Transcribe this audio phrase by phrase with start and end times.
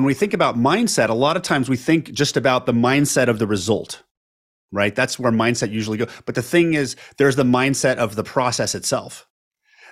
[0.00, 3.28] when we think about mindset, a lot of times we think just about the mindset
[3.28, 4.02] of the result,
[4.72, 4.94] right?
[4.94, 6.08] That's where mindset usually goes.
[6.24, 9.26] But the thing is, there's the mindset of the process itself.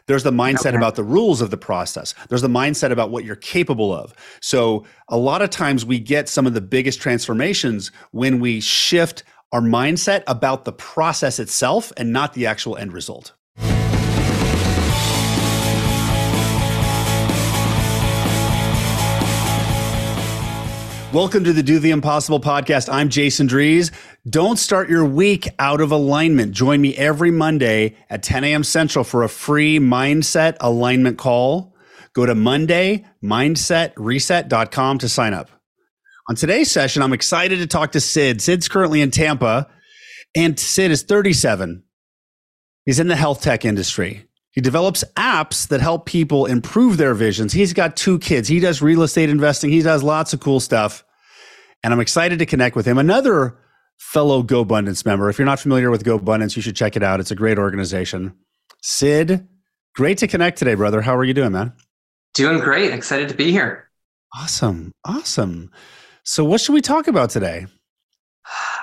[0.06, 0.78] There's the mindset okay.
[0.78, 2.14] about the rules of the process.
[2.30, 4.14] There's the mindset about what you're capable of.
[4.40, 9.24] So a lot of times we get some of the biggest transformations when we shift
[9.52, 13.34] our mindset about the process itself and not the actual end result.
[21.10, 22.92] Welcome to the Do the Impossible podcast.
[22.92, 23.90] I'm Jason Drees.
[24.28, 26.52] Don't start your week out of alignment.
[26.52, 28.62] Join me every Monday at 10 a.m.
[28.62, 31.74] Central for a free mindset alignment call.
[32.12, 35.48] Go to mondaymindsetreset.com to sign up.
[36.28, 38.42] On today's session, I'm excited to talk to Sid.
[38.42, 39.66] Sid's currently in Tampa,
[40.36, 41.84] and Sid is 37.
[42.84, 44.27] He's in the health tech industry.
[44.58, 47.52] He develops apps that help people improve their visions.
[47.52, 48.48] He's got two kids.
[48.48, 49.70] He does real estate investing.
[49.70, 51.04] He does lots of cool stuff.
[51.84, 52.98] And I'm excited to connect with him.
[52.98, 53.56] Another
[53.98, 55.30] fellow GoBundance member.
[55.30, 57.20] If you're not familiar with GoBundance, you should check it out.
[57.20, 58.34] It's a great organization.
[58.82, 59.46] Sid,
[59.94, 61.02] great to connect today, brother.
[61.02, 61.72] How are you doing, man?
[62.34, 62.92] Doing great.
[62.92, 63.88] Excited to be here.
[64.36, 64.90] Awesome.
[65.04, 65.70] Awesome.
[66.24, 67.68] So, what should we talk about today?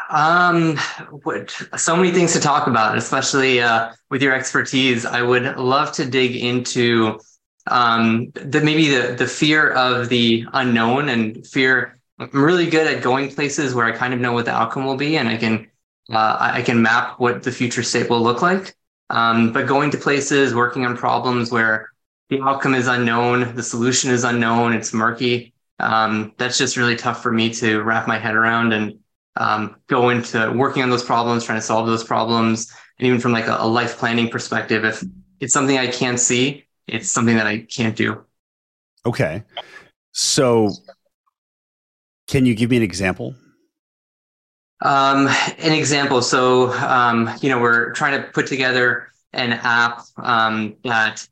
[0.09, 0.77] Um,
[1.23, 5.05] what, so many things to talk about, especially uh, with your expertise.
[5.05, 7.19] I would love to dig into
[7.67, 11.99] um, the maybe the the fear of the unknown and fear.
[12.19, 14.95] I'm really good at going places where I kind of know what the outcome will
[14.97, 15.67] be, and I can
[16.11, 18.75] uh, I can map what the future state will look like.
[19.09, 21.89] Um, but going to places, working on problems where
[22.29, 25.53] the outcome is unknown, the solution is unknown, it's murky.
[25.79, 28.99] Um, that's just really tough for me to wrap my head around and
[29.37, 33.31] um, go into working on those problems, trying to solve those problems, and even from
[33.31, 35.03] like a, a life planning perspective, if
[35.39, 38.23] it's something I can't see, it's something that I can't do.
[39.05, 39.43] Okay,
[40.11, 40.71] so
[42.27, 43.35] can you give me an example?
[44.81, 45.27] Um,
[45.57, 46.21] an example.
[46.21, 51.27] So, um, you know, we're trying to put together an app um, that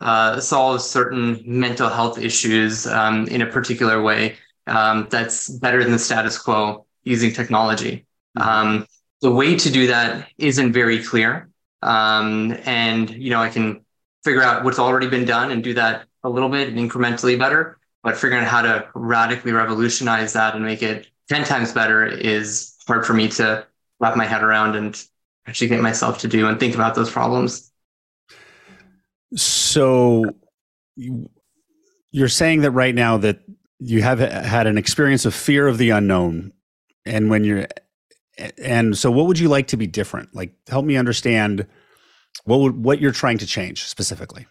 [0.00, 4.36] uh, solves certain mental health issues um, in a particular way
[4.66, 8.04] um, that's better than the status quo using technology.
[8.36, 8.48] Mm-hmm.
[8.48, 8.86] Um,
[9.22, 11.48] the way to do that isn't very clear.
[11.82, 13.84] Um, and, you know, I can
[14.24, 17.78] figure out what's already been done and do that a little bit and incrementally better.
[18.02, 22.76] But figuring out how to radically revolutionize that and make it 10 times better is
[22.86, 23.66] hard for me to
[23.98, 25.02] wrap my head around and
[25.46, 27.72] actually get myself to do and think about those problems.
[29.34, 30.24] So
[32.10, 33.40] you're saying that right now that
[33.78, 36.52] you have had an experience of fear of the unknown
[37.06, 37.66] and when you're
[38.58, 40.34] and so what would you like to be different?
[40.34, 41.66] Like help me understand
[42.44, 44.46] what would what you're trying to change specifically.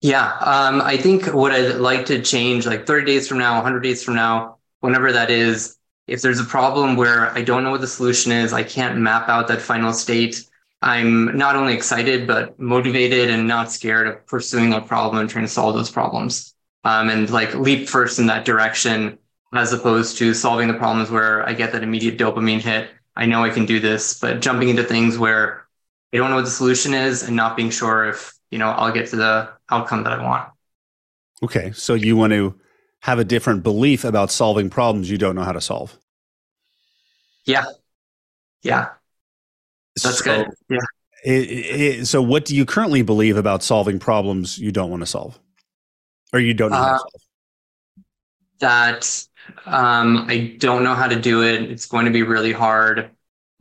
[0.00, 3.80] Yeah um, i think what i'd like to change like 30 days from now 100
[3.80, 7.82] days from now whenever that is if there's a problem where i don't know what
[7.82, 10.42] the solution is i can't map out that final state
[10.80, 15.44] i'm not only excited but motivated and not scared of pursuing a problem and trying
[15.44, 16.54] to solve those problems.
[16.82, 19.18] Um, and like leap first in that direction
[19.52, 22.90] as opposed to solving the problems where I get that immediate dopamine hit.
[23.16, 25.66] I know I can do this, but jumping into things where
[26.12, 28.92] I don't know what the solution is and not being sure if, you know, I'll
[28.92, 30.48] get to the outcome that I want.
[31.42, 31.72] Okay.
[31.72, 32.58] So you want to
[33.00, 35.98] have a different belief about solving problems you don't know how to solve.
[37.44, 37.64] Yeah.
[38.62, 38.90] Yeah.
[40.02, 40.48] That's so, good.
[40.68, 40.78] Yeah.
[41.24, 45.06] It, it, so what do you currently believe about solving problems you don't want to
[45.06, 45.38] solve
[46.32, 47.22] or you don't know uh, how to uh, solve?
[48.60, 49.26] That
[49.66, 51.70] um, I don't know how to do it.
[51.70, 53.10] It's going to be really hard.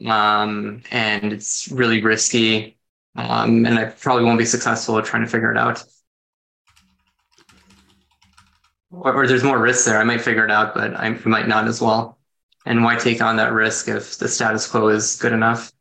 [0.06, 2.78] Um, and it's really risky.
[3.16, 5.84] Um, and I probably won't be successful at trying to figure it out.
[8.91, 10.00] Or, or, there's more risk there.
[10.00, 12.17] I might figure it out, but I might not as well.
[12.66, 15.72] And why take on that risk if the status quo is good enough?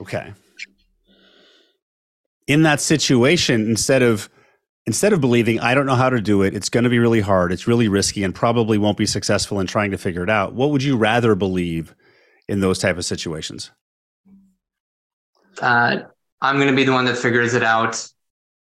[0.00, 0.32] Okay.
[2.46, 4.28] In that situation, instead of
[4.88, 7.20] instead of believing I don't know how to do it, it's going to be really
[7.20, 10.54] hard, it's really risky, and probably won't be successful in trying to figure it out.
[10.54, 11.94] What would you rather believe
[12.48, 13.70] in those type of situations?
[15.60, 15.98] Uh,
[16.40, 18.02] I'm going to be the one that figures it out,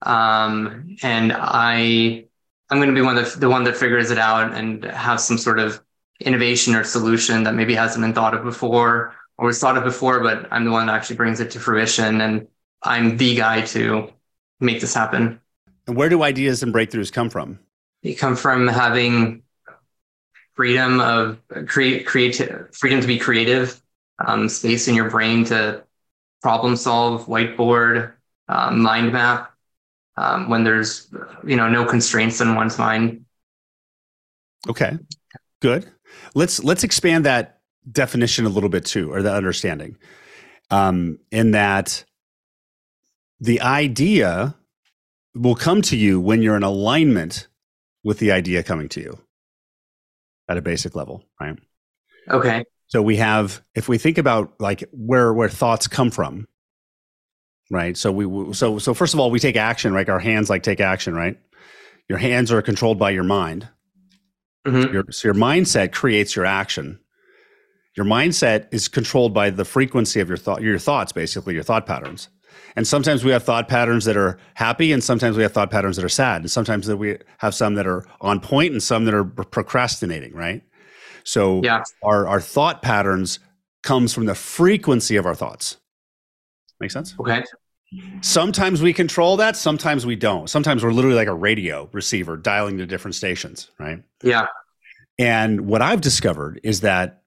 [0.01, 2.25] um, and I
[2.71, 5.37] I'm going to be one that the one that figures it out and have some
[5.37, 5.83] sort of
[6.19, 10.21] innovation or solution that maybe hasn't been thought of before or was thought of before,
[10.21, 12.49] but I'm the one that actually brings it to fruition, and
[12.83, 14.09] I'm the guy to
[14.61, 15.43] make this happen.
[15.87, 17.59] And where do ideas and breakthroughs come from?
[18.03, 19.43] They come from having
[20.55, 23.81] freedom of create creative freedom to be creative,
[24.25, 25.85] um, space in your brain to
[26.43, 28.13] problem solve, whiteboard,
[28.49, 29.53] um, mind map.
[30.19, 31.13] Um, when there's
[31.45, 33.27] you know no constraints in one's mind.
[34.69, 34.99] Okay.
[35.61, 35.91] Good.
[36.35, 37.61] Let's let's expand that
[37.91, 39.99] definition a little bit too, or the understanding.
[40.71, 42.05] Um, in that
[43.41, 44.57] the idea
[45.37, 47.49] will come to you when you're in alignment
[48.03, 49.19] with the idea coming to you
[50.49, 51.59] at a basic level, right?
[52.31, 52.65] Okay.
[52.89, 56.47] So we have, if we think about like where where thoughts come from,
[57.71, 57.97] right?
[57.97, 60.09] So we so so first of all, we take action, right?
[60.09, 61.37] Our hands like take action, right?
[62.09, 63.69] Your hands are controlled by your mind.
[64.67, 64.93] Mhm.
[64.93, 67.01] Your, so your mindset creates your action.
[67.97, 71.87] Your mindset is controlled by the frequency of your thought, your thoughts, basically your thought
[71.87, 72.29] patterns.
[72.77, 75.97] And sometimes we have thought patterns that are happy, and sometimes we have thought patterns
[75.97, 79.05] that are sad, and sometimes that we have some that are on point, and some
[79.07, 80.33] that are procrastinating.
[80.35, 80.63] Right.
[81.25, 81.83] So Yeah.
[82.03, 83.39] our our thought patterns
[83.83, 85.77] comes from the frequency of our thoughts.
[86.81, 87.15] Make sense?
[87.19, 87.43] Okay.
[88.21, 90.51] Sometimes we control that, sometimes we don't.
[90.51, 94.03] Sometimes we're literally like a radio receiver dialing to different stations, right?
[94.23, 94.47] Yeah.
[95.19, 97.23] And what I've discovered is that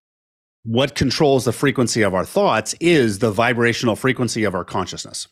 [0.64, 5.28] what controls the frequency of our thoughts is the vibrational frequency of our consciousness.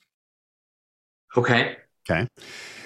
[1.35, 1.75] Okay.
[2.09, 2.27] Okay.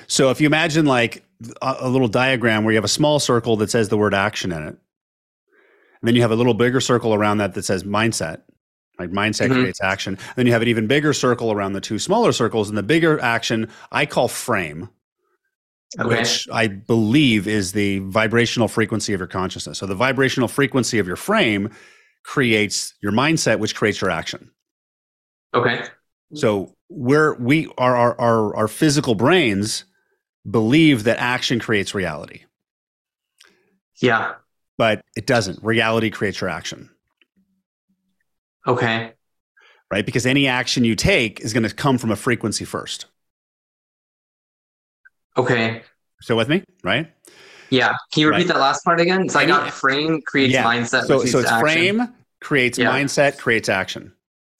[0.07, 1.23] So if you imagine like
[1.61, 4.63] a, little diagram where you have a small circle that says the word action in
[4.63, 8.41] it, and then you have a little bigger circle around that that says mindset,
[8.99, 9.61] like mindset Mhm.
[9.61, 10.15] creates action.
[10.15, 12.83] And Then you have an even bigger circle around the two smaller circles, and the
[12.83, 14.89] bigger action I call frame,
[15.99, 16.09] Okay.
[16.17, 19.77] which I believe is the vibrational frequency of your consciousness.
[19.77, 21.69] So the vibrational frequency of your frame
[22.23, 24.51] creates your mindset, which creates your action.
[25.53, 25.83] Okay.
[26.33, 29.85] So we're we our our our, our physical brains
[30.49, 32.41] believe that action creates reality,
[34.01, 34.33] Yeah.
[34.77, 35.63] but it doesn't.
[35.63, 36.89] Reality creates your action,
[38.65, 39.13] Okay.
[39.91, 40.05] right?
[40.05, 43.05] Because any action you take is going to come from a frequency first.
[45.37, 45.83] Okay.
[46.21, 47.11] So with me, right?
[47.71, 47.95] Yeah.
[48.11, 48.47] Can you repeat Right.
[48.49, 49.27] that last part again?
[49.29, 50.63] So I got frame creates Yeah.
[50.63, 51.05] mindset.
[51.05, 51.59] So so it's action.
[51.61, 52.91] frame creates Yeah.
[52.91, 54.13] mindset creates action.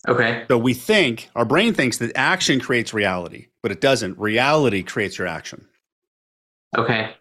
[0.07, 0.45] Okay.
[0.47, 4.17] So we think our brain thinks that action creates reality, but it doesn't.
[4.17, 5.67] Reality creates your action.
[6.77, 7.13] Okay.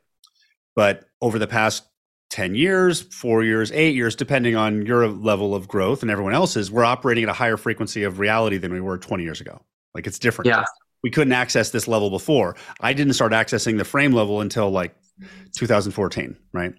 [0.76, 1.84] But over the past
[2.30, 6.70] 10 years, four years, eight years, depending on your level of growth and everyone else's,
[6.70, 9.60] we're operating at a higher frequency of reality than we were 20 years ago.
[9.94, 10.46] Like it's different.
[10.46, 10.64] Yeah.
[11.02, 12.56] We couldn't access this level before.
[12.80, 14.94] I didn't start accessing the frame level until like
[15.56, 16.74] 2014, right?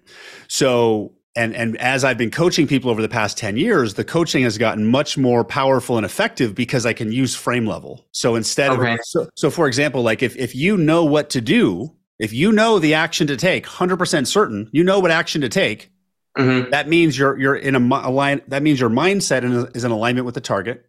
[0.48, 4.42] So, and and as I've been coaching people over the past 10 years, the coaching
[4.44, 8.06] has gotten much more powerful and effective because I can use frame level.
[8.12, 8.94] So instead Okay.
[8.94, 12.52] of so, so for example, like if if you know what to do, if you
[12.52, 15.90] know the action to take, 100% certain, you know what action to take,
[16.36, 19.42] hmm that means you're you're in a align that means your mindset
[19.74, 20.84] is in alignment with the target,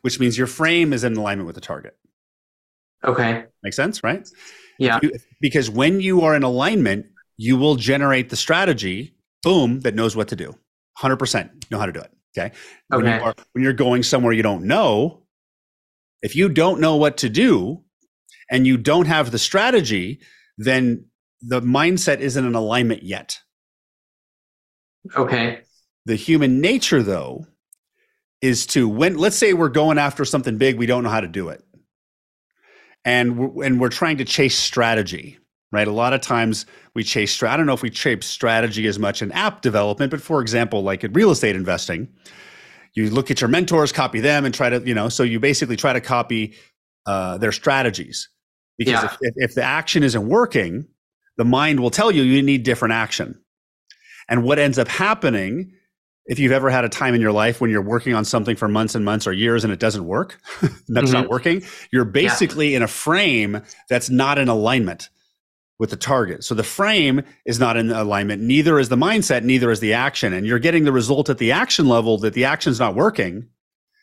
[0.00, 1.96] which means your frame is in alignment with the target.
[3.04, 3.44] Okay.
[3.62, 4.28] Make sense, right?
[4.78, 4.98] Yeah.
[5.02, 7.06] You- because when you are in alignment,
[7.36, 10.54] you will generate the strategy, boom, that knows what to do.
[11.00, 12.12] 100% know how to do it.
[12.36, 12.54] Okay.
[12.88, 13.16] When, Okay.
[13.16, 15.24] you are, when you're going somewhere you don't know,
[16.22, 17.82] if you don't know what to do
[18.50, 20.20] and you don't have the strategy,
[20.56, 21.06] then
[21.40, 23.38] the mindset isn't in alignment yet.
[25.16, 25.62] Okay.
[26.06, 27.46] The human nature, though,
[28.40, 31.28] is to when let's say we're going after something big, we don't know how to
[31.28, 31.62] do it,
[33.04, 35.38] and we're, and we're trying to chase strategy.
[35.74, 37.32] Right, a lot of times we chase.
[37.32, 40.42] stra- I don't know if we chase strategy as much in app development, but for
[40.42, 42.08] example, like in real estate investing,
[42.92, 45.08] you look at your mentors, copy them, and try to you know.
[45.08, 46.56] So you basically try to copy
[47.06, 48.28] uh, their strategies
[48.76, 49.16] because Yeah.
[49.22, 50.86] if, if the action isn't working,
[51.38, 53.42] the mind will tell you you need different action.
[54.28, 55.72] And what ends up happening,
[56.26, 58.68] if you've ever had a time in your life when you're working on something for
[58.68, 60.40] months and months or years and it doesn't work,
[60.88, 65.08] that's not working, you're basically in a frame that's not in alignment
[65.78, 66.44] with the target.
[66.44, 70.32] So the frame is not in alignment, neither is the mindset, neither is the action.
[70.32, 73.48] And you're getting the result at the action level that the action's not working.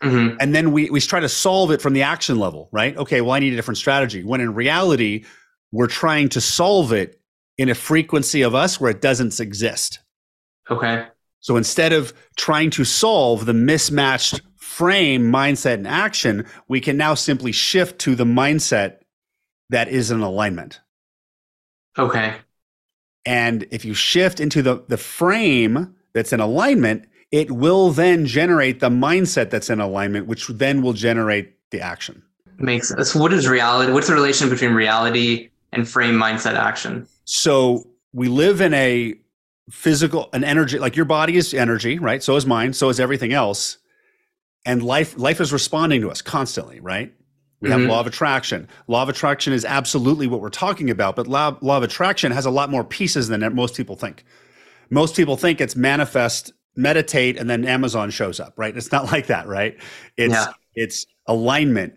[0.01, 2.97] hmm And then we, we try to solve it from the action level, right?
[2.97, 4.25] Okay, well, I need a different strategy.
[4.25, 5.23] When in reality,
[5.71, 7.21] we're trying to solve it
[7.57, 9.99] in a frequency of us where it doesn't exist.
[10.69, 11.07] Okay.
[11.39, 17.13] So instead of trying to solve the mismatched frame, mindset, and action, we can now
[17.13, 18.97] simply shift to the mindset
[19.69, 20.79] that is in alignment.
[21.97, 22.35] Okay.
[23.25, 28.79] And if you shift into the, the frame that's in alignment, it will then generate
[28.79, 32.23] the mindset that's in alignment, which then will generate the action.
[32.57, 33.15] Makes sense.
[33.15, 33.91] What is reality?
[33.91, 37.07] What's the relation between reality and frame mindset action?
[37.25, 39.15] So we live in a
[39.69, 42.21] physical, an energy, like your body is energy, right?
[42.23, 43.77] So is mine, so is everything else.
[44.65, 47.13] And life, life is responding to us constantly, right?
[47.61, 47.87] We have Mhm.
[47.89, 48.67] law of attraction.
[48.87, 52.45] Law of attraction is absolutely what we're talking about, but law, law of attraction has
[52.45, 54.23] a lot more pieces than most people think.
[54.91, 58.75] most people think it's manifest, meditate, and then Amazon shows up, right?
[58.75, 59.77] It's not like that, right?
[60.17, 60.47] It's Yeah.
[60.73, 61.93] it's alignment,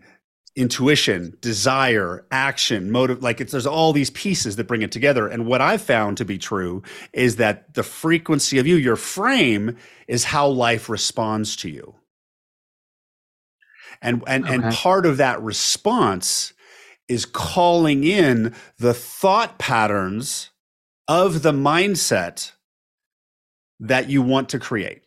[0.55, 3.23] intuition, desire, action, motive.
[3.23, 5.27] Like it's there's all these pieces that bring it together.
[5.27, 9.77] And what I've found to be true is that the frequency of you, your frame,
[10.07, 11.95] is how life responds to you.
[14.01, 16.53] And and and part of that response
[17.07, 20.49] is calling in the thought patterns
[21.07, 22.51] of the mindset
[23.79, 25.03] that you want to create.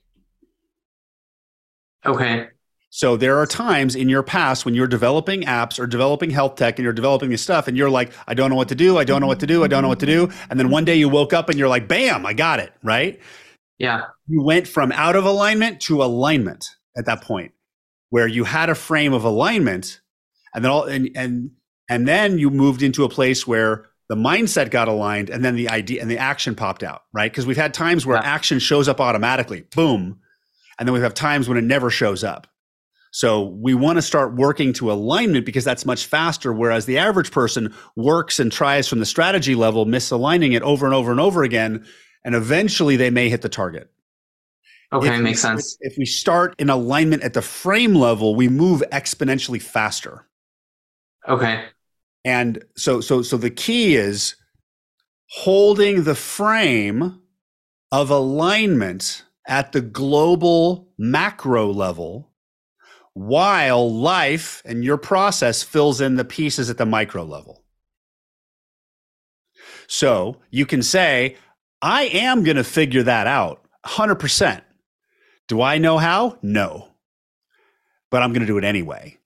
[2.04, 2.48] Okay.
[2.96, 6.78] So there are times in your past when you're developing apps or developing health tech
[6.78, 9.04] and you're developing this stuff and you're like, I don't know what to do, I
[9.04, 10.30] don't know what to do, I don't know what to do.
[10.48, 13.20] And then one day you woke up and you're like, bam, I got it, right?
[13.76, 14.04] Yeah.
[14.28, 16.64] You went from out of alignment to alignment
[16.96, 17.52] at that point
[18.08, 20.00] where you had a frame of alignment
[20.54, 21.50] and then all and and
[21.90, 25.68] and then you moved into a place where the mindset got aligned and then the
[25.68, 27.30] idea and the action popped out, right?
[27.30, 28.22] Because we've had times where Yeah.
[28.24, 30.18] action shows up automatically, boom.
[30.78, 32.46] And then we have times when it never shows up.
[33.16, 36.52] So we want to start working to alignment because that's much faster.
[36.52, 40.94] Whereas the average person works and tries from the strategy level, misaligning it over and
[40.94, 41.86] over and over again.
[42.26, 43.90] And eventually they may hit the target.
[44.92, 45.08] Okay.
[45.08, 45.78] If we- makes sense.
[45.80, 50.26] If we start in alignment at the frame level, we move exponentially faster.
[51.26, 51.64] Okay.
[52.22, 54.36] And so so so the key is
[55.30, 57.18] holding the frame
[57.90, 62.30] of alignment at the global macro level
[63.16, 67.64] while life and your process fills in the pieces at the micro level.
[69.86, 71.36] So you can say,
[71.80, 74.60] I am going to figure that out 100%.
[75.48, 76.38] Do I know how?
[76.42, 76.88] No.
[78.10, 79.16] But I'm going to do it anyway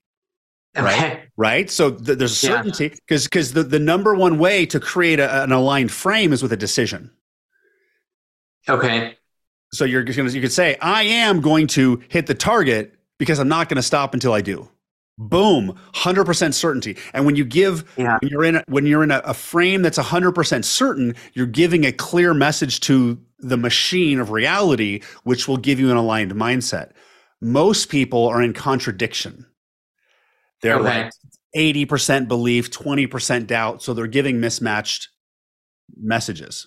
[0.76, 1.24] Okay.
[1.36, 1.68] right?
[1.68, 5.42] So th- there's a certainty because because the, the number one way to create a,
[5.42, 7.10] an aligned frame is with a decision.
[8.68, 9.16] Okay.
[9.72, 13.38] So you're just gonna you could say I am going to hit the target because
[13.38, 14.68] I'm not going to stop until I do.
[15.18, 16.96] Boom, hundred percent certainty.
[17.12, 18.18] And when you give Yeah.
[18.22, 21.46] when you're in a, when you're in a, a frame that's hundred percent certain, you're
[21.46, 26.32] giving a clear message to the machine of reality, which will give you an aligned
[26.32, 26.92] mindset.
[27.42, 29.44] Most people are in contradiction.
[30.62, 31.04] They're Okay.
[31.04, 31.12] like
[31.56, 33.82] 80% belief, 20% doubt.
[33.82, 35.08] So they're giving mismatched
[35.96, 36.66] messages.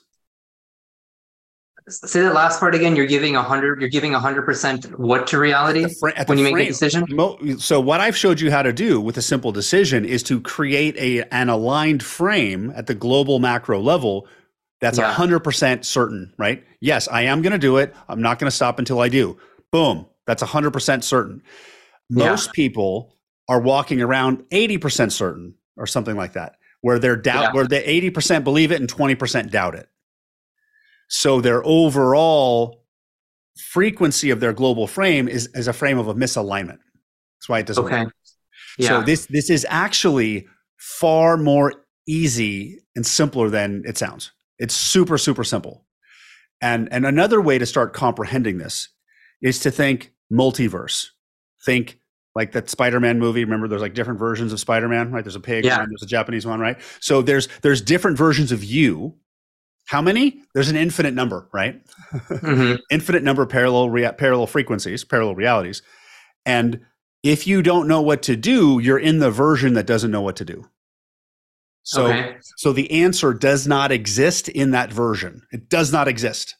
[1.89, 2.95] Say that last part again.
[2.95, 3.81] You're giving a hundred.
[3.81, 6.43] You're giving a hundred percent what to reality At the fra- at the when you
[6.45, 7.05] make a decision.
[7.59, 10.95] So what I've showed you how to do with a simple decision is to create
[10.97, 14.27] a an aligned frame at the global macro level
[14.79, 15.13] that's Yeah.
[15.13, 16.63] 100% certain, right?
[16.81, 17.93] Yes, I am going to do it.
[18.09, 19.37] I'm not going to stop until I do.
[19.71, 20.05] Boom.
[20.27, 21.41] That's 100% certain.
[22.09, 22.29] Yeah.
[22.29, 23.15] Most people
[23.49, 27.51] are walking around 80% certain or something like that, where they're doubt Yeah.
[27.53, 29.87] where they 80% believe it and 20% doubt it.
[31.09, 32.83] So their overall
[33.71, 36.79] frequency of their global frame is, is a frame of a misalignment.
[37.39, 38.03] That's why it doesn't Okay.
[38.05, 38.13] work.
[38.77, 38.87] Yeah.
[38.89, 40.47] So this this is actually
[40.79, 41.73] far more
[42.07, 44.31] easy and simpler than it sounds.
[44.57, 45.85] It's super super simple.
[46.61, 48.89] And and another way to start comprehending this
[49.41, 51.07] is to think multiverse.
[51.65, 51.99] Think
[52.35, 53.43] like that Spider-Man movie.
[53.43, 55.23] Remember, there's like different versions of Spider-Man, right?
[55.23, 55.77] There's a pig Yeah.
[55.85, 56.79] there's a Japanese one, right?
[56.99, 59.15] So there's there's different versions of you.
[59.85, 60.41] How many?
[60.53, 61.81] There's an infinite number, right?
[62.29, 62.79] Mhm.
[62.91, 65.81] infinite number of parallel rea- parallel frequencies, parallel realities.
[66.45, 66.81] And
[67.23, 70.35] if you don't know what to do, you're in the version that doesn't know what
[70.37, 70.69] to do.
[71.83, 72.37] So okay.
[72.57, 75.41] so the answer does not exist in that version.
[75.51, 76.55] It does not exist.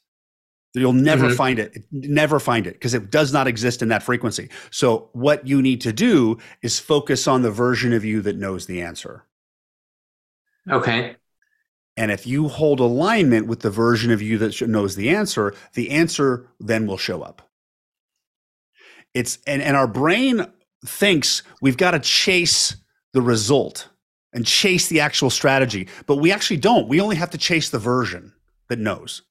[0.74, 1.36] You'll never Mhm.
[1.38, 1.77] find it.
[1.92, 4.50] Never find it because it does not exist in that frequency.
[4.72, 8.65] So what you need to do is focus on the version of you that knows
[8.65, 9.24] the answer.
[10.70, 11.15] Okay.
[11.95, 15.91] And if you hold alignment with the version of you that knows the answer, the
[15.91, 17.47] answer then will show up.
[19.13, 20.45] It's and, and our brain
[20.85, 22.75] thinks we've got to chase
[23.13, 23.89] the result
[24.33, 26.88] and chase the actual strategy, but we actually don't.
[26.88, 28.33] We only have to chase the version
[28.69, 29.21] that knows.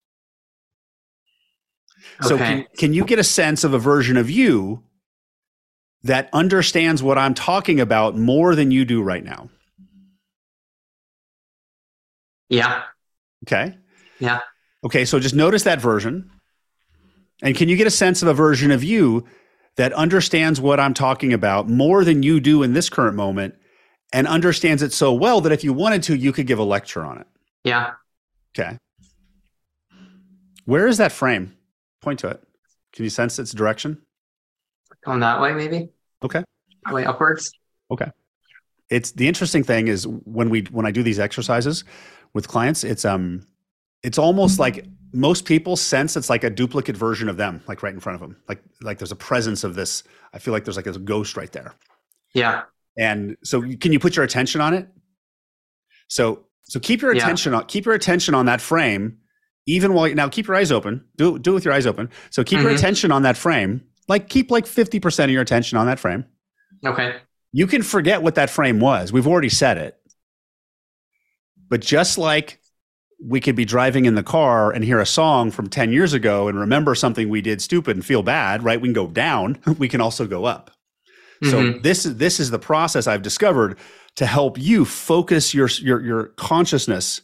[2.21, 4.85] So can, can you get a sense of a version of you
[6.05, 9.49] that understands what I'm talking about more than you do right now?
[12.53, 12.83] Yeah.
[13.45, 13.77] Okay.
[14.21, 14.41] Yeah.
[14.85, 16.31] Okay, so just notice that version.
[17.43, 19.25] And can you get a sense of a version of you
[19.77, 23.55] that understands what I'm talking about more than you do in this current moment
[24.13, 27.03] and understands it so well that if you wanted to, you could give a lecture
[27.05, 27.27] on it?
[27.65, 27.93] Yeah.
[28.55, 28.77] Okay.
[30.67, 31.57] Where is that frame?
[32.03, 32.43] Point to it.
[32.93, 34.03] Can you sense its direction?
[35.07, 35.89] Going that way, maybe.
[36.23, 36.45] Okay.
[36.91, 37.51] Way upwards.
[37.91, 38.11] Okay.
[38.91, 41.85] It's the interesting thing is when we when I do these exercises
[42.35, 43.47] with clients, it's um
[44.03, 47.93] it's almost like most people sense it's like a duplicate version of them, like right
[47.93, 48.37] in front of them.
[48.49, 50.03] Like like there's a presence of this.
[50.33, 51.75] I feel like there's like a ghost right there.
[52.35, 52.63] Yeah.
[52.99, 54.89] And so can you put your attention on it?
[56.09, 57.23] So so keep your Yeah.
[57.23, 59.19] attention on keep your attention on that frame,
[59.67, 61.05] even while now keep your eyes open.
[61.17, 62.09] Do do it with your eyes open.
[62.31, 62.77] So keep your Mhm.
[62.77, 63.83] attention on that frame.
[64.09, 66.25] Like keep like 50% of your attention on that frame.
[66.85, 67.17] Okay.
[67.53, 69.13] You can forget what that frame was.
[69.13, 69.97] We've already said it.
[71.73, 72.61] But just like
[73.19, 76.47] we could be driving in the car and hear a song from 10 years ago
[76.47, 78.79] and remember something we did stupid and feel bad, right?
[78.79, 80.71] We can go down, we can also go up.
[81.43, 81.83] So Mhm.
[81.83, 83.79] this is this is the process I've discovered
[84.17, 87.23] to help you focus your your your consciousness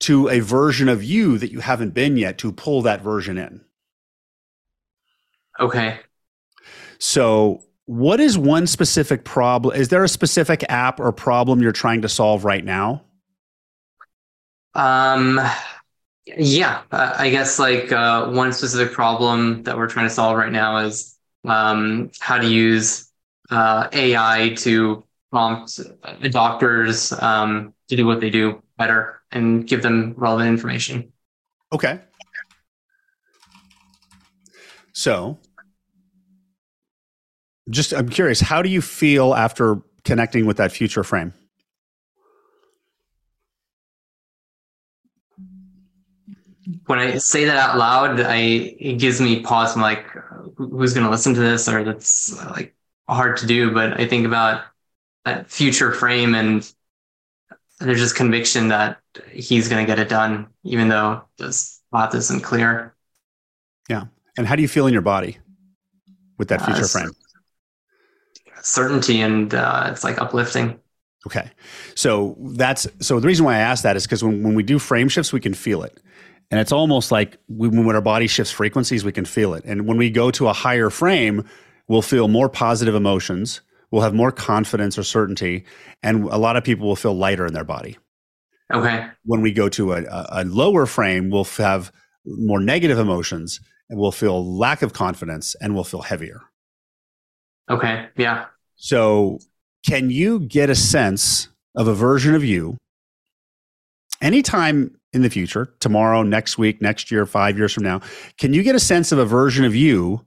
[0.00, 3.62] to a version of you that you haven't been yet to pull that version in.
[5.58, 5.98] Okay.
[6.98, 9.74] So, what is one specific problem?
[9.74, 13.04] Is there a specific app or problem you're trying to solve right now?
[14.74, 15.40] Um,
[16.36, 20.78] yeah, I guess like uh, one specific problem that we're trying to solve right now
[20.78, 23.10] is um, how to use
[23.50, 25.80] uh, AI to prompt
[26.30, 31.12] doctors um, to do what they do better and give them relevant information.
[31.72, 32.00] Okay.
[34.92, 35.38] So,
[37.70, 41.34] just I'm curious, how do you feel after connecting with that future frame?
[46.86, 49.74] When I say that out loud, I it gives me pause.
[49.74, 50.06] I'm like,
[50.56, 51.68] who's going to listen to this?
[51.68, 52.74] Or that's uh, like
[53.08, 53.72] hard to do.
[53.72, 54.64] But I think about
[55.24, 56.70] that future frame and
[57.80, 58.98] there's just conviction that
[59.32, 62.94] he's going to get it done, even though this path isn't clear.
[63.88, 64.04] Yeah.
[64.36, 65.38] And how do you feel in your body
[66.38, 67.10] with that Uh, future s- frame?
[68.62, 70.78] Certainty and uh, it's like uplifting.
[71.26, 71.50] Okay.
[71.94, 74.78] So that's so the reason why I asked that is because when, when we do
[74.78, 75.98] frame shifts, we can feel it.
[76.50, 79.64] And it's almost like we, when our body shifts frequencies, we can feel it.
[79.64, 81.44] And when we go to a higher frame,
[81.88, 83.60] we'll feel more positive emotions.
[83.90, 85.64] We'll have more confidence or certainty.
[86.02, 87.98] And a lot of people will feel lighter in their body.
[88.72, 89.06] Okay.
[89.24, 91.92] When we go to a, a, a lower frame, we'll have
[92.24, 96.42] more negative emotions and we'll feel lack of confidence and we'll feel heavier.
[97.70, 98.08] Okay.
[98.16, 98.46] Yeah.
[98.76, 99.38] So,
[99.86, 102.76] can you get a sense of a version of you
[104.20, 108.00] anytime in the future, tomorrow, next week, next year, five years from now?
[108.38, 110.24] Can you get a sense of a version of you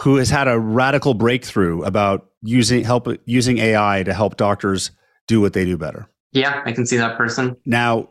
[0.00, 4.90] who has had a radical breakthrough about using help using AI to help doctors
[5.26, 6.08] do what they do better?
[6.32, 6.62] Yeah.
[6.64, 7.56] I can see that person.
[7.64, 8.10] Now,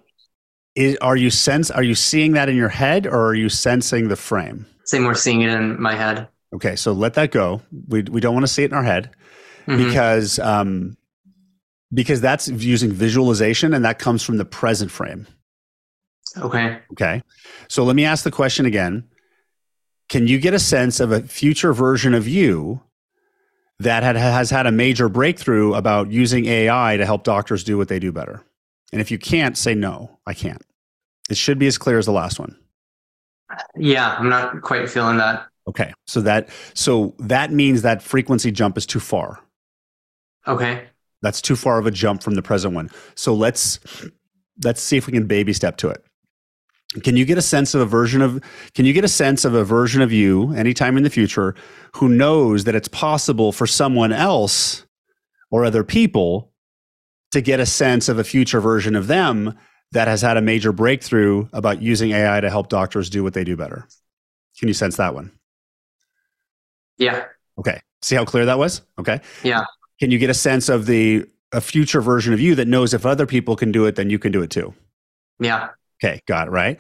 [0.76, 4.10] is, are you sense are you seeing that in your head or are you sensing
[4.10, 4.66] the frame?
[4.84, 6.28] Same, we're seeing it in my head.
[6.54, 7.62] Okay, so let that go.
[7.88, 9.12] We we don't want to see it in our head.
[9.68, 9.78] Mhm.
[9.88, 10.98] because um,
[11.94, 15.26] because that's using visualization and that comes from the present frame.
[16.38, 16.80] Okay.
[16.92, 17.22] Okay,
[17.68, 19.06] so let me ask the question again:
[20.10, 22.82] Can you get a sense of a future version of you
[23.80, 27.88] that had, has had a major breakthrough about using AI to help doctors do what
[27.88, 28.44] they do better?
[28.92, 30.62] And if you can't, say no, I can't.
[31.30, 32.58] It should be as clear as the last one.
[33.76, 34.16] Yeah.
[34.18, 35.48] I'm not quite feeling that.
[35.68, 39.40] Okay, so that so that means that frequency jump is too far.
[40.48, 40.84] Okay.
[41.22, 42.92] That's too far of a jump from the present one.
[43.16, 43.80] So let's
[44.64, 46.06] let's see if we can baby step to it.
[47.04, 48.42] Can you get a sense of a version of
[48.74, 51.56] can you get a sense of a version of you anytime in the future
[51.96, 54.86] who knows that it's possible for someone else
[55.52, 56.52] or other people
[57.32, 59.58] to get a sense of a future version of them
[59.92, 63.44] that has had a major breakthrough about using AI to help doctors do what they
[63.44, 63.88] do better?
[64.58, 65.32] Can you sense that one?
[66.98, 67.26] Yeah.
[67.58, 67.82] Okay.
[68.02, 68.82] See how clear that was?
[69.00, 69.20] Okay.
[69.44, 69.66] Yeah.
[70.00, 73.06] Can you get a sense of the a future version of you that knows if
[73.06, 74.74] other people can do it, then you can do it too?
[75.40, 75.70] Yeah.
[76.04, 76.80] Okay, got it, right?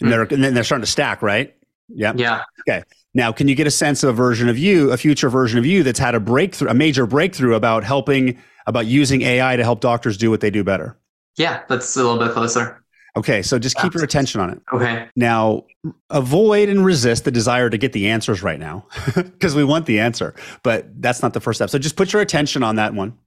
[0.00, 0.10] And, hmm.
[0.10, 1.54] they're, and then they're starting to stack, right?
[1.88, 2.12] Yeah.
[2.16, 2.42] Yeah.
[2.68, 2.84] Okay.
[3.14, 5.66] Now, can you get a sense of a version of you, a future version of
[5.66, 9.80] you that's had a breakthrough, a major breakthrough about helping, about using AI to help
[9.80, 10.96] doctors do what they do better?
[11.36, 11.62] Yeah.
[11.68, 12.80] That's a little bit closer.
[13.16, 14.62] Okay, so just keep your attention on it.
[14.72, 15.08] Okay.
[15.16, 15.64] Now,
[16.10, 19.98] avoid and resist the desire to get the answers right now because we want the
[19.98, 21.70] answer, but that's not the first step.
[21.70, 23.18] So just put your attention on that one.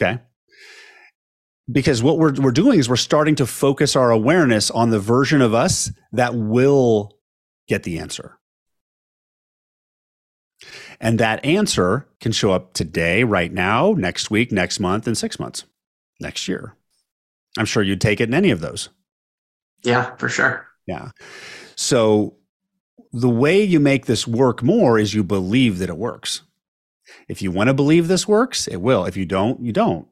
[0.00, 0.18] Okay.
[1.70, 5.42] Because what we're, we're doing is we're starting to focus our awareness on the version
[5.42, 7.18] of us that will
[7.68, 8.38] get the answer.
[11.00, 15.38] And that answer can show up today, right now, next week, next month, and six
[15.38, 15.64] months,
[16.20, 16.74] next year.
[17.56, 18.88] I'm sure you'd take it in any of those.
[19.84, 20.66] Yeah, for sure.
[20.86, 21.10] Yeah.
[21.76, 22.36] So
[23.12, 26.42] the way you make this work more is you believe that it works.
[27.28, 29.04] If you want to believe this works, it will.
[29.04, 30.08] If you don't, you don't.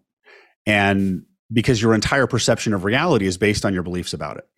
[0.67, 4.49] And because your entire perception of reality is based on your beliefs about it.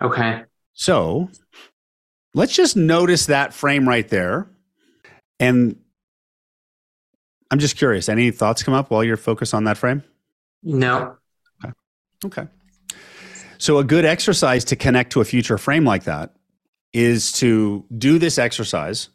[0.00, 0.44] Okay.
[0.72, 1.28] So
[2.34, 4.48] let's just notice that frame right there.
[5.38, 5.76] And
[7.50, 10.02] I'm just curious, any thoughts come up while you're focused on that frame?
[10.62, 11.16] No.
[11.64, 11.72] Okay.
[12.24, 12.48] okay.
[13.58, 16.34] So, a good exercise to connect to a future frame like that
[16.92, 19.08] is to do this exercise.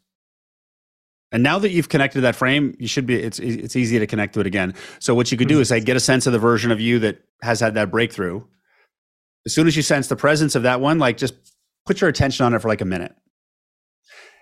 [1.32, 4.34] And now that you've connected that frame, you should be it's it's easy to connect
[4.36, 4.74] to it again.
[5.00, 5.62] So what you could do hmm.
[5.62, 8.44] is like get a sense of the version of you that has had that breakthrough.
[9.46, 11.34] As soon as you sense the presence of that one, like just
[11.86, 13.13] put your attention on it for like a minute.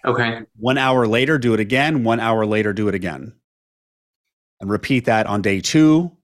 [0.05, 0.41] Okay.
[0.57, 2.03] One hour later, do it again.
[2.03, 3.33] One hour later, do it again.
[4.61, 6.15] And repeat that on day two,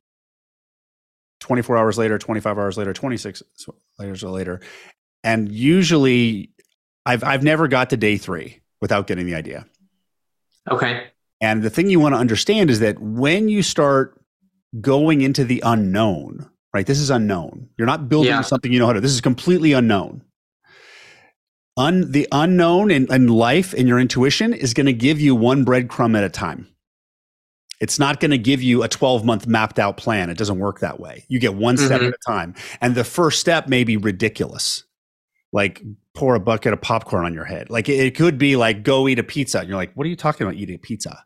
[1.41, 3.43] 24 hours later, 25 hours later, 26
[3.99, 4.61] hours later.
[5.23, 6.51] And usually
[7.05, 9.65] I've I've never got to day 3 without getting the idea.
[10.69, 11.07] Okay.
[11.39, 14.21] And the thing you want to understand is that when you start
[14.79, 16.85] going into the unknown, right?
[16.85, 17.69] This is unknown.
[17.77, 18.41] You're not building yeah.
[18.41, 19.01] something you know how to.
[19.01, 20.23] This is completely unknown.
[21.77, 25.65] Un, the unknown in, in life and your intuition is going to give you one
[25.65, 26.67] breadcrumb at a time.
[27.79, 30.29] It's not going to give you a 12 month mapped out plan.
[30.29, 31.25] It doesn't work that way.
[31.27, 32.09] You get one step mm-hmm.
[32.09, 32.53] at a time.
[32.79, 34.83] And the first step may be ridiculous.
[35.53, 35.81] Like
[36.13, 37.69] pour a bucket of popcorn on your head.
[37.69, 39.59] Like it could be like go eat a pizza.
[39.59, 41.23] And you're like, what are you talking about eating pizza?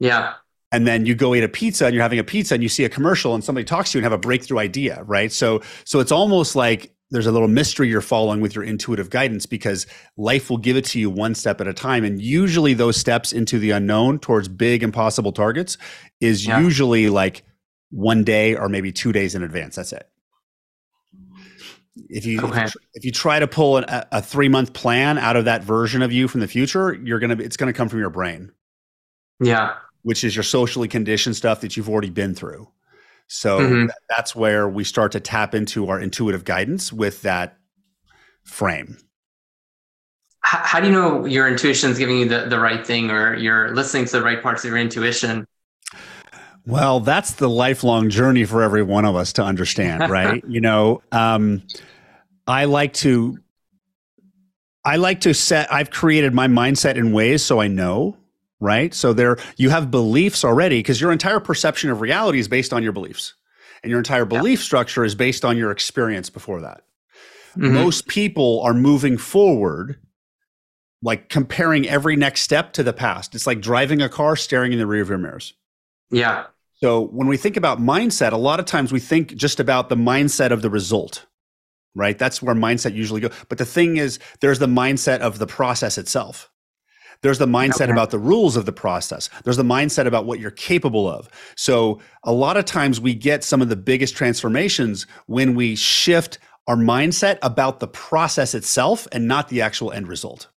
[0.00, 0.34] Yeah.
[0.72, 2.84] And then you go eat a pizza and you're having a pizza and you see
[2.84, 5.30] a commercial and somebody talks to you and have a breakthrough idea, right?
[5.30, 9.46] So so it's almost like there's a little mystery you're following with your intuitive guidance
[9.46, 9.86] because
[10.16, 13.32] life will give it to you one step at a time and usually those steps
[13.32, 15.78] into the unknown towards big impossible targets
[16.20, 16.58] is yeah.
[16.58, 17.44] usually like
[17.90, 20.08] one day or maybe two days in advance that's it
[22.08, 22.66] if you okay.
[22.94, 26.02] if you try to pull an, a, a three month plan out of that version
[26.02, 28.50] of you from the future you're gonna it's gonna come from your brain
[29.40, 32.68] yeah which is your socially conditioned stuff that you've already been through
[33.26, 33.86] so mm-hmm.
[34.08, 37.56] that's where we start to tap into our intuitive guidance with that
[38.44, 38.98] frame.
[40.40, 43.34] How, how do you know your intuition is giving you the, the right thing or
[43.34, 45.46] you're listening to the right parts of your intuition?
[46.66, 50.42] Well, that's the lifelong journey for every one of us to understand, right?
[50.48, 51.62] you know, um,
[52.46, 53.38] I like to
[54.84, 58.16] I like to set I've created my mindset in ways so I know
[58.64, 58.94] right?
[58.94, 62.82] So there you have beliefs already because your entire perception of reality is based on
[62.82, 63.34] your beliefs.
[63.82, 64.64] And your entire belief yeah.
[64.64, 66.80] structure is based on your experience before that.
[67.50, 67.74] Mm-hmm.
[67.74, 69.98] Most people are moving forward
[71.02, 73.34] like comparing every next step to the past.
[73.34, 75.52] It's like driving a car staring in the rearview mirrors.
[76.10, 76.46] Yeah.
[76.84, 79.96] So when we think about mindset, a lot of times we think just about the
[79.96, 81.24] mindset of the result,
[81.94, 82.18] right?
[82.18, 83.32] That's where mindset usually goes.
[83.48, 86.50] But the thing is, there's the mindset of the process itself.
[87.22, 87.92] There's the mindset okay.
[87.92, 89.30] about the rules of the process.
[89.44, 91.30] There's the mindset about what you're capable of.
[91.56, 96.38] So a lot of times we get some of the biggest transformations when we shift
[96.66, 100.48] our mindset about the process itself and not the actual end result.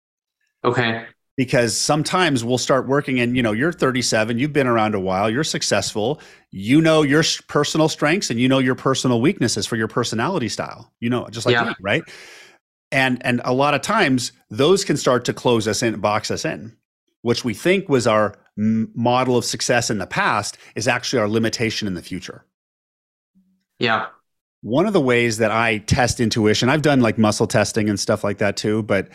[0.64, 1.06] Okay.
[1.36, 5.28] Because sometimes we'll start working and you know, you're 37, you've been around a while,
[5.28, 6.20] you're successful,
[6.50, 10.92] you know your personal strengths and you know your personal weaknesses for your personality style.
[11.00, 11.64] You know, just like yeah.
[11.64, 12.02] me, right?
[12.92, 16.44] and and a lot of times those can start to close us in box us
[16.44, 16.76] in
[17.22, 21.88] which we think was our model of success in the past is actually our limitation
[21.88, 22.44] in the future
[23.78, 24.06] yeah
[24.62, 28.22] one of the ways that i test intuition i've done like muscle testing and stuff
[28.22, 29.08] like that too but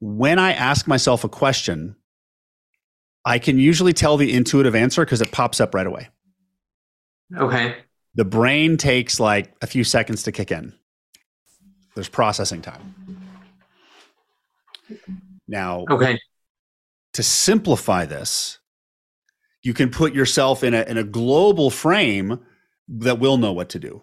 [0.00, 1.96] when i ask myself a question
[3.24, 6.08] i can usually tell the intuitive answer because it pops up right away
[7.36, 7.76] okay
[8.14, 10.72] the brain takes like a few seconds to kick in
[11.94, 12.94] there's processing time.
[15.48, 16.18] Now, okay.
[17.14, 18.58] To simplify this,
[19.62, 22.40] you can put yourself in a in a global frame
[22.88, 24.02] that will know what to do.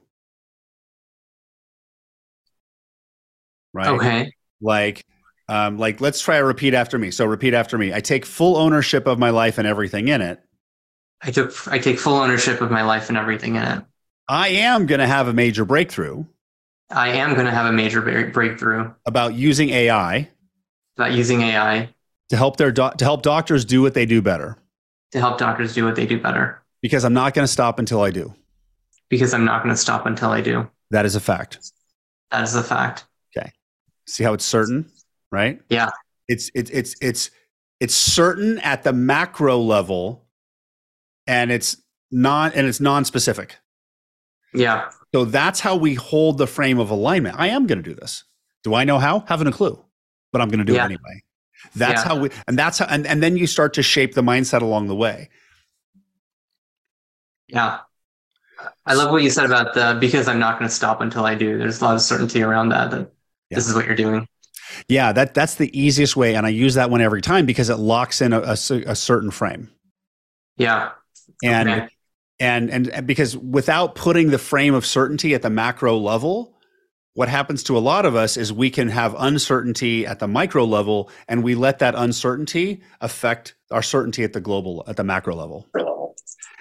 [3.74, 3.88] Right?
[3.88, 4.32] Okay.
[4.62, 5.06] Like
[5.50, 7.12] um, like let's try a repeat after me.
[7.12, 7.94] So repeat after me.
[7.94, 10.42] I take full ownership of my life and everything in it.
[11.22, 13.84] I took I take full ownership of my life and everything in it.
[14.28, 16.26] I am going to have a major breakthrough.
[16.90, 20.30] I am going to have a major breakthrough about using AI.
[20.98, 21.90] About using AI
[22.30, 24.58] to help their do- to help doctors do what they do better.
[25.12, 26.62] To help doctors do what they do better.
[26.82, 28.34] Because I'm not going to stop until I do.
[29.10, 30.70] Because I'm not going to stop until I do.
[30.92, 31.72] That is a fact.
[32.32, 33.06] That is a fact.
[33.36, 33.52] Okay.
[34.06, 34.90] See how it's certain,
[35.32, 35.62] right?
[35.70, 35.90] Yeah.
[36.28, 37.32] It's it's it's it's
[37.80, 40.26] it's certain at the macro level
[41.26, 41.78] and it's
[42.12, 43.58] non and it's non-specific.
[44.54, 44.90] Yeah.
[45.13, 47.36] So that's how we hold the frame of alignment.
[47.38, 48.24] I am going to do this.
[48.63, 49.22] Do I know how?
[49.28, 49.84] Haven't a clue,
[50.32, 50.84] but I'm going to do yeah.
[50.84, 51.24] it anyway.
[51.76, 52.08] That's yeah.
[52.08, 54.88] how we, and that's how, and, and then you start to shape the mindset along
[54.88, 55.30] the way.
[57.48, 57.80] Yeah.
[58.86, 61.36] I love what you said about the because I'm not going to stop until I
[61.36, 61.58] do.
[61.58, 62.92] There's a lot of certainty around that.
[62.92, 63.12] that
[63.50, 64.28] this is what you're doing.
[64.88, 67.78] Yeah, that that's the easiest way, and I use that one every time because it
[67.78, 69.70] locks in a, a a certain frame.
[70.58, 70.92] Yeah.
[71.44, 71.88] And Okay.
[72.40, 76.54] and and and because without putting the frame of certainty at the macro level
[77.13, 80.63] what happens to a lot of us is we can have uncertainty at the micro
[80.66, 85.34] level and we let that uncertainty affect our certainty at the global at the macro
[85.36, 85.66] level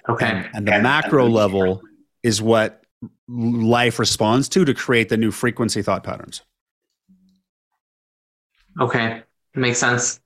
[0.09, 0.26] Okay.
[0.26, 1.83] and, and the macro level
[2.22, 2.83] is what
[3.29, 6.40] life responds to to create the new frequency thought patterns
[8.80, 9.22] Okay.
[9.54, 10.20] Makes sense.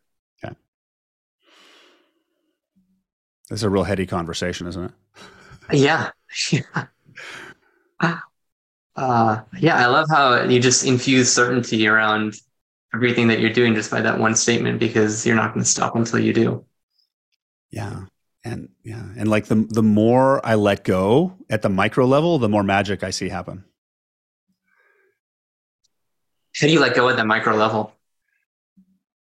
[3.52, 4.92] it's a real heady conversation isn't it
[5.76, 6.10] Yeah.
[8.00, 8.20] Yeah.
[8.96, 12.34] Uh, yeah, I love how you just infuse certainty around
[12.94, 15.96] everything that you're doing just by that one statement because you're not going to stop
[15.96, 16.64] until you do.
[17.70, 18.04] yeah
[18.44, 22.48] and yeah and like the the more i let go at the micro level the
[22.48, 23.64] more magic i see happen
[26.58, 27.92] How do you let go at the micro level?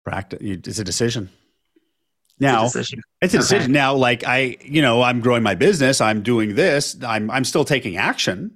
[0.06, 3.00] Practice it's a decision It's a now decision.
[3.22, 3.42] it's a Okay.
[3.42, 7.44] decision now like i you know i'm growing my business i'm doing this i'm i'm
[7.44, 8.56] still taking action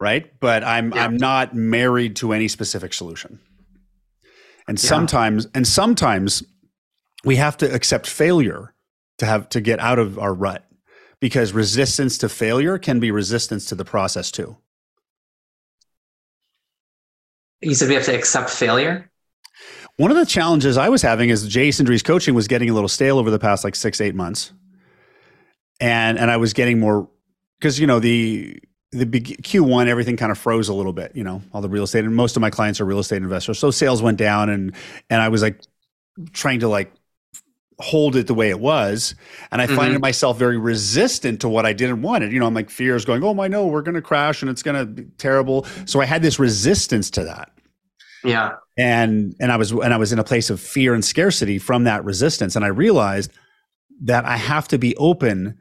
[0.00, 1.04] right but i'm Yeah.
[1.04, 3.38] i'm not married to any specific solution
[4.66, 4.88] and Yeah.
[4.88, 6.42] sometimes and sometimes
[7.24, 8.74] we have to accept failure
[9.18, 10.64] to have to get out of our rut
[11.20, 14.56] because resistance to failure can be resistance to the process too
[17.60, 19.08] You said we have to accept failure.
[20.02, 22.88] One of the challenges I was having is Jason Drees coaching was getting a little
[22.88, 24.52] stale over the past like six, eight months.
[25.78, 27.08] And and I was getting more
[27.60, 28.60] because you know the
[28.90, 31.84] the big Q1 everything kind of froze a little bit, you know, all the real
[31.84, 33.60] estate and most of my clients are real estate investors.
[33.60, 34.72] So sales went down and
[35.08, 35.60] and I was like
[36.32, 36.92] trying to like
[37.78, 39.14] hold it the way it was
[39.52, 40.00] and I find Mhm.
[40.00, 42.32] myself very resistant to what I didn't want it.
[42.32, 44.64] You know, I'm like fears going, "Oh my no, we're going to crash and it's
[44.64, 47.51] going to be terrible." So I had this resistance to that
[48.24, 48.52] Yeah.
[48.78, 51.84] and and I was and I was in a place of fear and scarcity from
[51.84, 52.56] that resistance.
[52.56, 53.32] And I realized
[54.04, 55.58] that I have to be open.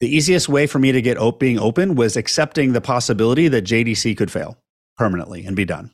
[0.00, 3.64] The easiest way for me to get op- being open was accepting the possibility that
[3.64, 4.56] JDC could fail
[4.96, 5.90] permanently and be done.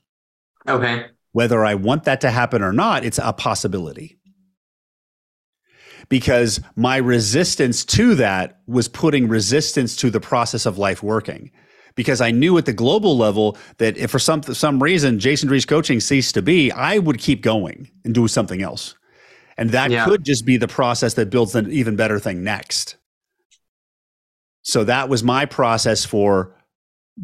[0.69, 1.07] Okay.
[1.33, 4.19] whether I want that to happen or not it's a possibility.
[6.09, 11.51] Because my resistance to that was putting resistance to the process of life working
[11.95, 15.67] because I knew at the global level that if for some some reason Jason Drees
[15.67, 18.95] coaching ceased to be, I would keep going and do something else.
[19.57, 20.05] And that Yeah.
[20.05, 22.97] could just be the process that builds an even better thing next.
[24.63, 26.57] So that was my process for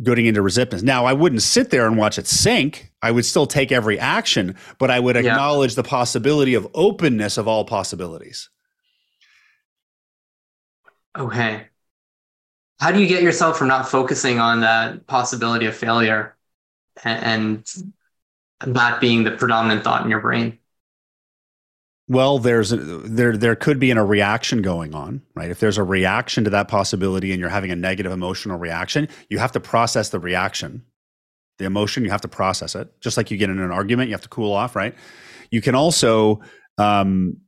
[0.04, 0.82] getting into resistance.
[0.82, 2.92] Now, I wouldn't sit there and watch it sink.
[3.02, 5.22] I would still take every action, but I would Yeah.
[5.22, 8.48] acknowledge the possibility of openness of all possibilities.
[11.18, 11.69] Okay.
[12.80, 16.36] How do you get yourself from not focusing on that possibility of failure
[17.04, 17.64] and,
[18.66, 20.58] that being the predominant thought in your brain?
[22.08, 25.50] Well, there's a, there there could be a reaction going on, right?
[25.50, 29.38] If there's a reaction to that possibility and you're having a negative emotional reaction, you
[29.38, 30.84] have to process the reaction.
[31.58, 33.00] The emotion, you have to process it.
[33.00, 34.94] Just like you get in an argument, you have to cool off, right?
[35.50, 36.40] You can also
[36.76, 37.38] um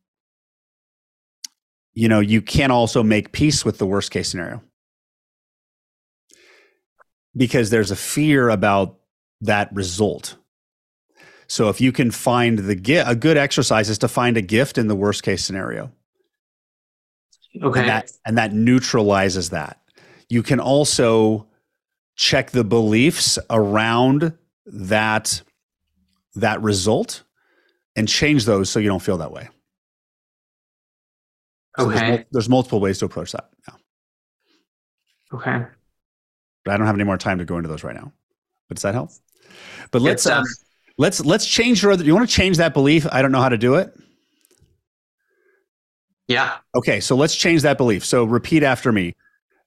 [1.94, 4.62] you know, you can also make peace with the worst case scenario.
[7.36, 8.98] Because there's a fear about
[9.40, 10.36] that result.
[11.46, 14.78] So if you can find the gift, a good exercise is to find a gift
[14.78, 15.90] in the worst case scenario.
[17.62, 17.80] Okay.
[17.80, 19.80] And that, and that neutralizes that.
[20.28, 21.46] You can also
[22.16, 24.32] check the beliefs around
[24.66, 25.42] that
[26.34, 27.24] that result
[27.96, 29.48] and change those so you don't feel that way.
[31.78, 32.10] So there's, okay.
[32.10, 33.50] mul- there's multiple ways to approach that.
[33.68, 33.74] Yeah.
[35.34, 35.66] Okay.
[36.64, 38.12] But I don't have any more time to go into those right now.
[38.68, 39.11] But does that help?
[39.90, 40.44] But let's um,
[40.98, 42.05] let's let's change your other.
[42.05, 43.07] You want to change that belief?
[43.11, 43.92] I don't know how to do it.
[46.29, 46.59] yeah.
[46.75, 48.05] Okay, so let's change that belief.
[48.05, 49.14] So repeat after me.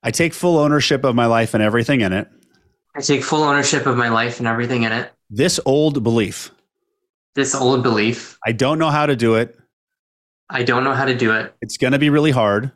[0.02, 2.28] I take full ownership of my life and everything in it.
[2.96, 5.12] I take full ownership of my life and everything in it.
[5.30, 6.52] This old belief.
[7.36, 9.58] This old belief, I don't know how to do it.
[10.50, 11.54] I don't know how to do it.
[11.62, 12.72] It's going to be really hard,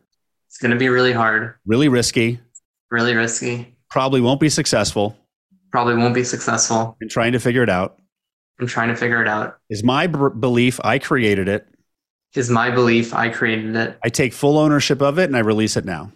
[0.48, 2.42] It's going to be really hard, really risky,
[2.92, 5.16] really risky, probably won't be successful
[5.72, 6.98] probably won't be successful.
[7.02, 8.00] in trying to figure it out.
[8.60, 9.58] I'm trying to figure it out.
[9.70, 11.68] Is my b- belief I created it.
[12.36, 13.98] Is my belief I created it.
[14.04, 16.12] I take full ownership of it and I release it now.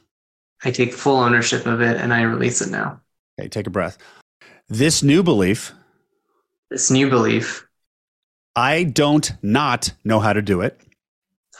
[0.64, 3.00] I take full ownership of it and I release it now.
[3.40, 3.98] Okay, take a breath.
[4.70, 5.72] This new belief,
[6.70, 7.68] This new belief,
[8.56, 10.80] I don't not know how to do it.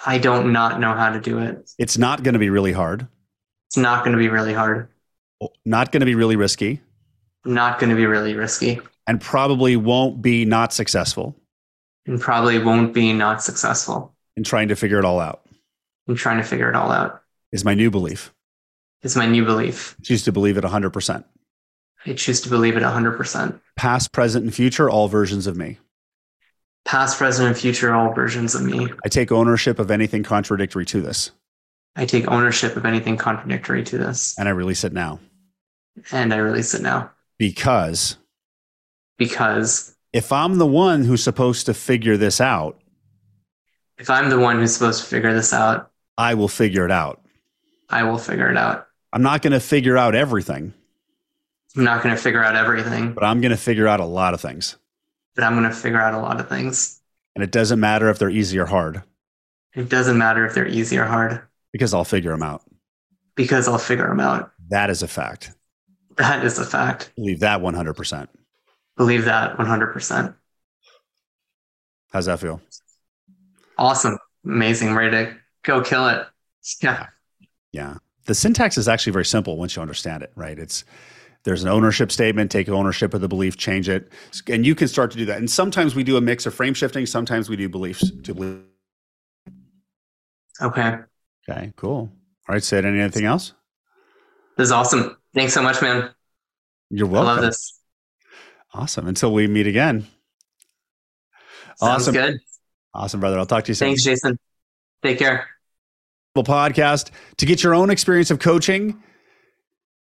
[0.06, 1.70] I don't not know how to do it.
[1.78, 3.08] It's not going to be really hard,
[3.70, 4.90] It's not going to be really hard.
[5.66, 6.82] Not going to be really risky,
[7.46, 8.80] Not going to be really risky.
[9.08, 11.36] and probably won't be not successful
[12.06, 15.42] and probably won't be not successful in trying to figure it all out
[16.08, 18.34] in trying to figure it all out is my new belief.
[19.04, 19.96] is my new belief.
[20.00, 21.24] I choose to believe it 100%.
[22.06, 23.60] I choose to believe it 100%.
[23.78, 25.78] Past, present, and future, all versions of me.
[26.86, 28.90] Past, present, and future, all versions of me.
[29.06, 31.32] I take ownership of anything contradictory to this,
[31.96, 35.20] I take ownership of anything contradictory to this, and I release it now.
[36.12, 37.12] And I release it now.
[37.38, 38.18] Because
[39.18, 42.80] Because if I'm the one who's supposed to figure this out,
[43.98, 47.22] if I'm the one who's supposed to figure this out, I will figure it out.
[47.90, 48.88] I will figure it out.
[49.12, 50.74] I'm not going to figure out everything,
[51.76, 54.34] I'm not going to figure out everything, but I'm going to figure out a lot
[54.34, 54.78] of things.
[55.36, 57.00] but I'm going to figure out a lot of things.
[57.36, 59.02] And it doesn't matter if they're easy or hard
[59.74, 62.62] It doesn't matter if they're easy or hard because I'll figure them out.
[63.36, 64.52] because I'll figure them out.
[64.70, 65.52] That is a fact.
[66.18, 67.12] That is a fact.
[67.16, 68.28] Believe that 100%.
[68.98, 70.36] Believe that 100%.
[72.12, 72.62] How's that feel?
[73.78, 74.18] Awesome.
[74.46, 74.94] Amazing.
[74.94, 76.28] Ready to go kill it.
[76.82, 77.08] Yeah.
[77.72, 77.98] Yeah.
[78.26, 80.58] The syntax is actually very simple once you understand it, right?
[80.58, 80.86] It's
[81.44, 84.12] there's an ownership statement, take ownership of the belief, change it.
[84.48, 85.40] And you can start to do that.
[85.40, 88.62] And sometimes we do a mix of frame shifting, sometimes we do beliefs to believe.
[90.62, 91.00] Okay.
[91.50, 92.12] Okay, cool.
[92.48, 93.54] All right, Sid anything else?
[94.56, 95.18] This is awesome.
[95.34, 96.12] Thanks so much, man.
[96.90, 97.30] You're welcome.
[97.30, 97.80] I love this.
[98.74, 99.08] Awesome.
[99.08, 100.08] Until we meet again.
[101.78, 102.14] Sounds Awesome.
[102.14, 102.40] good.
[102.94, 103.40] Awesome, brother.
[103.40, 103.90] I'll talk to you soon.
[103.90, 104.38] Thanks, Jason.
[105.02, 105.48] Take care.
[106.36, 107.10] The podcast.
[107.38, 109.02] To get your own experience of coaching,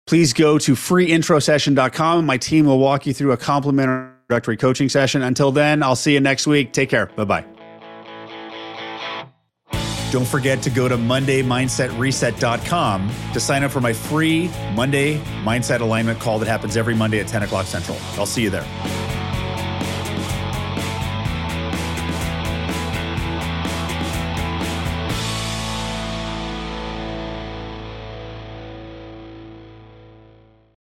[0.07, 2.27] please go to freeintrosession.com.
[2.27, 5.23] My team will walk you through a complimentary coaching session.
[5.23, 6.73] Until then, I'll see you next week.
[6.73, 7.07] Take care.
[7.07, 7.52] Bye bye.
[10.13, 16.21] Don't forget to go to MondayMindsetReset.com to sign up for my free Monday Mindset Alignment
[16.21, 17.97] call that happens every Monday at 10 o'clock Central.
[18.19, 19.22] I'll see you there.